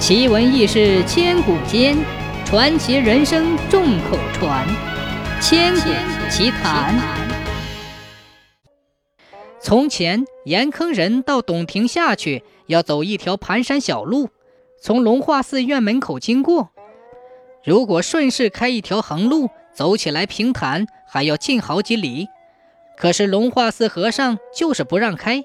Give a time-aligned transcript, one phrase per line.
[0.00, 1.94] 奇闻异事千古间，
[2.46, 4.66] 传奇人生众口传。
[5.42, 5.90] 千古
[6.30, 6.98] 奇谈。
[9.60, 14.30] 从前，岩坑人到董亭下去要走一条盘山小路，
[14.80, 16.70] 从龙化寺院门口经过。
[17.62, 22.26] 如果顺势开一条横路，走起来平坦，还要近好几里。
[22.96, 25.44] 可是龙化寺和尚就是不让开，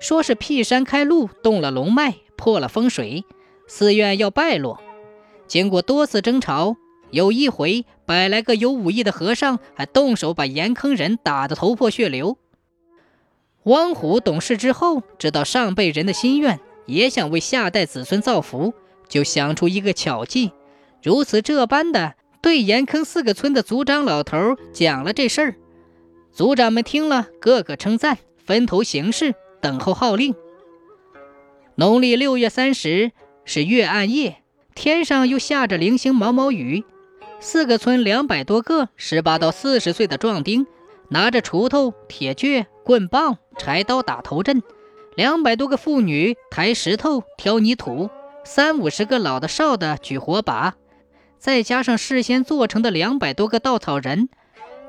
[0.00, 3.22] 说是辟山开路动了龙脉，破了风水。
[3.68, 4.80] 寺院要败落，
[5.46, 6.76] 经过多次争吵，
[7.10, 12.38] 有一回百来个有武艺的和尚，还动手把岩坑人打得头破血流。
[13.64, 18.72] 汪虎懂事之后，知道上辈人的心愿，也想为下代子孙造福，
[19.06, 20.52] 就想出一个巧计，
[21.02, 25.54] 如此这般的对岩坑四个村的族长老头讲了这事儿。
[26.32, 30.34] 族长们听了，个个称赞，分头行事，等候号令。
[31.74, 33.12] 农历六月三十。
[33.50, 34.42] 是月暗夜，
[34.74, 36.84] 天上又下着零星毛毛雨。
[37.40, 40.66] 四个村两百多个十八到四十岁的壮丁，
[41.08, 44.60] 拿着锄头、铁锯、棍棒、柴刀打头阵；
[45.16, 48.10] 两百多个妇女抬石头、挑泥土；
[48.44, 50.74] 三五十个老的少的举火把，
[51.38, 54.28] 再加上事先做成的两百多个稻草人，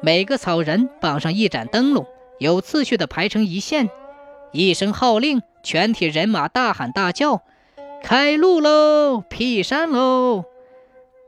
[0.02, 2.06] 每个草人绑上一盏灯笼，
[2.40, 3.90] 有次序的排成一线。
[4.52, 7.42] 一声号令，全体人马大喊大叫。
[8.02, 9.24] 开路喽！
[9.30, 10.46] 劈山喽！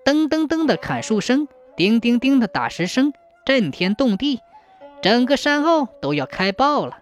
[0.04, 3.14] 噔噔噔的砍树声，叮叮叮的打石声，
[3.46, 4.40] 震天动地，
[5.02, 7.00] 整个山坳都要开爆了。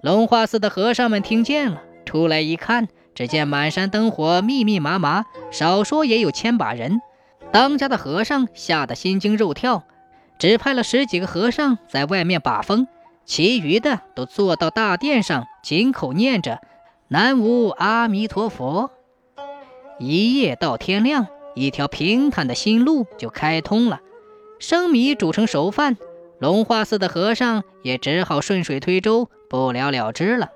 [0.00, 7.00] 龙华寺的和尚们听见了，出来一看，只见满山灯火，密密麻麻，少说也有千把人。
[7.52, 9.84] 当家的和尚吓得心惊肉跳，
[10.38, 12.88] 只派了十几个和尚在外面把风，
[13.24, 16.60] 其余的都坐到大殿上，紧口念着。
[17.12, 18.90] 南无阿弥陀佛。
[19.98, 24.00] 一夜到天亮，一条平坦的新路就开通了。
[24.58, 25.98] 生米煮成熟饭，
[26.38, 30.52] 龙化寺的和尚也只好顺水推舟，不了了之了。